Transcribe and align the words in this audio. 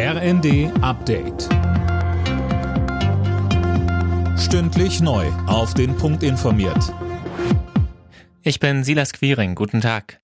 RND 0.00 0.70
Update. 0.80 1.48
Stündlich 4.38 5.00
neu. 5.00 5.26
Auf 5.48 5.74
den 5.74 5.96
Punkt 5.96 6.22
informiert. 6.22 6.94
Ich 8.42 8.60
bin 8.60 8.84
Silas 8.84 9.12
Quiring. 9.12 9.56
Guten 9.56 9.80
Tag. 9.80 10.20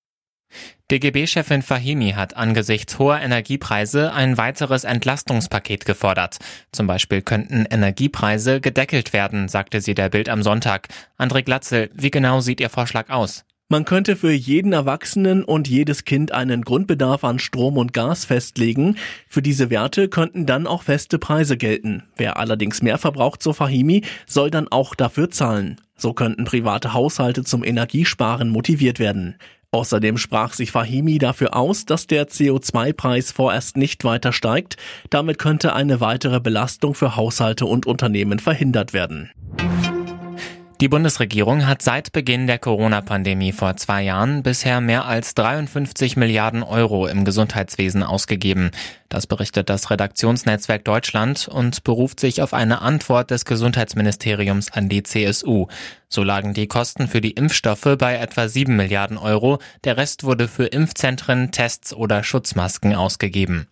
DGB-Chefin 0.93 1.63
Fahimi 1.63 2.13
hat 2.13 2.37
angesichts 2.37 3.01
hoher 3.01 3.21
Energiepreise 3.21 4.13
ein 4.13 4.39
weiteres 4.39 4.85
Entlastungspaket 4.85 5.87
gefordert. 5.87 6.39
Zum 6.71 6.87
Beispiel 6.87 7.23
könnten 7.23 7.67
Energiepreise 7.69 8.61
gedeckelt 8.61 9.13
werden, 9.13 9.49
sagte 9.49 9.81
sie 9.81 9.97
der 9.97 10.09
Bild 10.09 10.29
am 10.29 10.45
Sonntag. 10.45 10.87
André 11.19 11.43
Glatzel, 11.43 11.91
wie 11.95 12.13
genau 12.13 12.39
sieht 12.39 12.61
Ihr 12.61 12.71
Vorschlag 12.71 13.11
aus? 13.11 13.45
Man 13.71 13.87
könnte 13.87 14.15
für 14.15 14.31
jeden 14.31 14.75
Erwachsenen 14.75 15.43
und 15.43 15.69
jedes 15.69 16.05
Kind 16.05 16.33
einen 16.33 16.63
Grundbedarf 16.63 17.25
an 17.25 17.39
Strom 17.39 17.79
und 17.79 17.95
Gas 17.95 18.27
festlegen. 18.27 18.97
Für 19.27 19.41
diese 19.41 19.71
Werte 19.71 20.09
könnten 20.09 20.45
dann 20.45 20.67
auch 20.67 20.83
feste 20.83 21.19
Preise 21.19 21.57
gelten. 21.57 22.03
Wer 22.17 22.37
allerdings 22.37 22.83
mehr 22.83 22.99
verbraucht, 22.99 23.43
so 23.43 23.55
Fahimi, 23.55 24.03
soll 24.27 24.51
dann 24.51 24.69
auch 24.69 24.95
dafür 24.95 25.31
zahlen. 25.31 25.81
So 25.97 26.13
könnten 26.13 26.45
private 26.45 26.93
Haushalte 26.93 27.43
zum 27.43 27.65
Energiesparen 27.65 28.51
motiviert 28.51 28.99
werden. 28.99 29.37
Außerdem 29.71 30.19
sprach 30.19 30.53
sich 30.53 30.71
Fahimi 30.71 31.19
dafür 31.19 31.57
aus, 31.57 31.87
dass 31.87 32.07
der 32.07 32.29
CO2-Preis 32.29 33.33
vorerst 33.33 33.79
nicht 33.79 34.05
weiter 34.05 34.33
steigt. 34.33 34.77
Damit 35.09 35.39
könnte 35.39 35.73
eine 35.73 36.01
weitere 36.01 36.39
Belastung 36.39 36.95
für 36.95 37.17
Haushalte 37.17 37.65
und 37.65 37.87
Unternehmen 37.87 38.39
verhindert 38.39 38.93
werden. 38.93 39.31
Die 40.85 40.89
Bundesregierung 40.91 41.67
hat 41.67 41.81
seit 41.81 42.13
Beginn 42.13 42.47
der 42.47 42.59
Corona-Pandemie 42.59 43.53
vor 43.53 43.75
zwei 43.79 44.03
Jahren 44.03 44.43
bisher 44.43 44.83
mehr 44.83 45.07
als 45.07 45.33
53 45.33 46.19
Milliarden 46.19 46.63
Euro 46.63 47.07
im 47.07 47.25
Gesundheitswesen 47.25 48.03
ausgegeben. 48.03 48.71
Das 49.09 49.27
berichtet 49.27 49.71
das 49.71 49.91
Redaktionsnetzwerk 49.91 50.85
Deutschland 50.85 51.49
und 51.49 51.85
beruft 51.85 52.21
sich 52.21 52.43
auf 52.43 52.53
eine 52.53 52.83
Antwort 52.83 53.31
des 53.31 53.47
Gesundheitsministeriums 53.47 54.73
an 54.73 54.91
die 54.91 55.03
CSU. 55.03 55.69
So 56.11 56.23
lagen 56.23 56.53
die 56.53 56.67
Kosten 56.67 57.09
für 57.09 57.23
die 57.23 57.31
Impfstoffe 57.31 57.97
bei 57.97 58.17
etwa 58.17 58.47
7 58.47 58.77
Milliarden 58.77 59.17
Euro. 59.17 59.61
Der 59.85 59.97
Rest 59.97 60.25
wurde 60.25 60.49
für 60.49 60.67
Impfzentren, 60.67 61.51
Tests 61.51 61.95
oder 61.95 62.23
Schutzmasken 62.23 62.95
ausgegeben. 62.95 63.69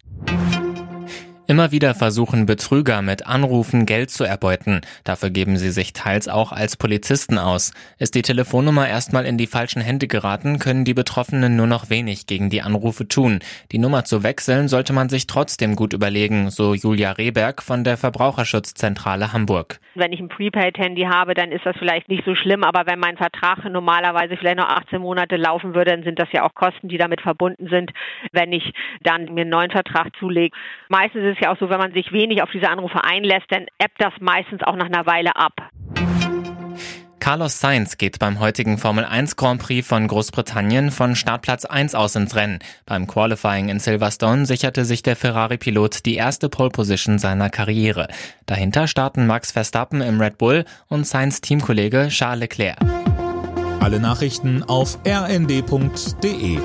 Immer 1.49 1.73
wieder 1.73 1.95
versuchen 1.95 2.47
Betrüger 2.47 3.03
mit 3.03 3.27
Anrufen 3.27 3.85
Geld 3.85 4.11
zu 4.11 4.23
erbeuten. 4.23 4.81
Dafür 5.03 5.31
geben 5.31 5.57
sie 5.57 5.73
sich 5.73 5.93
teils 5.93 6.29
auch 6.29 6.53
als 6.53 6.77
Polizisten 6.77 7.37
aus. 7.37 7.73
Ist 7.99 8.15
die 8.15 8.23
Telefonnummer 8.23 8.89
erstmal 8.89 9.27
in 9.27 9.39
die 9.39 9.49
falschen 9.49 9.83
Hände 9.83 10.07
geraten, 10.07 10.61
können 10.61 10.85
die 10.85 10.95
Betroffenen 10.95 11.57
nur 11.57 11.67
noch 11.67 11.91
wenig 11.91 12.29
gegen 12.29 12.49
die 12.49 12.63
Anrufe 12.63 13.09
tun. 13.09 13.41
Die 13.73 13.79
Nummer 13.79 14.05
zu 14.05 14.23
wechseln 14.23 14.69
sollte 14.69 14.93
man 14.93 15.09
sich 15.09 15.27
trotzdem 15.27 15.75
gut 15.75 15.93
überlegen, 15.93 16.51
so 16.51 16.75
Julia 16.75 17.11
Rehberg 17.11 17.61
von 17.61 17.83
der 17.83 17.97
Verbraucherschutzzentrale 17.97 19.33
Hamburg. 19.33 19.81
Wenn 19.97 20.13
ich 20.13 20.21
ein 20.21 20.29
Prepaid-Handy 20.29 21.03
habe, 21.03 21.35
dann 21.35 21.51
ist 21.51 21.67
das 21.67 21.77
vielleicht 21.77 22.09
nicht 22.09 22.25
so 22.25 22.37
schlimm, 22.37 22.63
aber 22.63 22.87
wenn 22.87 23.01
mein 23.01 23.17
Vertrag 23.17 23.65
normalerweise 23.65 24.37
vielleicht 24.37 24.59
noch 24.59 24.69
18 24.69 25.01
Monate 25.01 25.37
laufen 25.37 25.75
würde, 25.75 25.91
dann 25.91 26.05
sind 26.05 26.21
das 26.21 26.29
ja 26.33 26.45
auch 26.45 26.55
Kosten, 26.55 26.89
die 26.89 26.99
damit 26.99 27.21
verbunden 27.21 27.69
sind, 27.69 27.91
wenn 28.31 28.53
ich 28.53 28.73
dann 29.03 29.35
mir 29.35 29.43
einen 29.43 29.51
neuen 29.51 29.71
Vertrag 29.73 30.15
zulege. 30.19 30.57
Meistens 30.89 31.25
ist 31.25 31.32
es 31.33 31.41
ja 31.41 31.53
auch 31.53 31.59
so, 31.59 31.71
wenn 31.71 31.79
man 31.79 31.93
sich 31.93 32.13
wenig 32.13 32.43
auf 32.43 32.51
diese 32.51 32.69
Anrufe 32.69 33.03
einlässt, 33.05 33.47
dann 33.51 33.67
ebbt 33.79 34.01
das 34.01 34.13
meistens 34.21 34.63
auch 34.63 34.77
nach 34.77 34.87
einer 34.87 35.07
Weile 35.07 35.37
ab. 35.37 35.55
Carlos 37.23 37.61
Sainz 37.61 37.99
geht 37.99 38.19
beim 38.19 38.41
heutigen 38.41 38.79
Formel 38.79 39.05
1 39.05 39.37
Grand 39.37 39.63
Prix 39.63 39.87
von 39.87 40.09
Großbritannien 40.09 40.91
von 40.91 41.15
Startplatz 41.15 41.65
1 41.65 41.95
aus 41.95 42.17
ins 42.17 42.35
Rennen. 42.35 42.59
Beim 42.85 43.07
Qualifying 43.07 43.69
in 43.69 43.79
Silverstone 43.79 44.45
sicherte 44.45 44.85
sich 44.85 45.05
der 45.05 45.15
Ferrari-Pilot 45.15 46.05
die 46.05 46.17
erste 46.17 46.49
Pole 46.49 46.71
Position 46.71 47.21
seiner 47.21 47.49
Karriere. 47.49 48.09
Dahinter 48.47 48.89
starten 48.89 49.29
Max 49.29 49.53
Verstappen 49.53 50.01
im 50.01 50.21
Red 50.21 50.37
Bull 50.37 50.65
und 50.89 51.07
Sainz 51.07 51.41
Teamkollege 51.41 52.09
Charles 52.09 52.41
Leclerc. 52.41 52.79
Alle 53.79 54.01
Nachrichten 54.01 54.65
auf 54.65 54.99
rnd.de 55.07 56.59